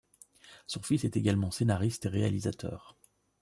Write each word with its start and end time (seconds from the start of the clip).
Son 0.65 0.81
fils 0.81 1.03
est 1.05 1.15
également 1.15 1.51
scénariste 1.51 2.07
et 2.07 2.09
réalisateur. 2.09 2.97